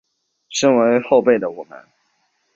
[0.49, 1.77] 身为后辈的我们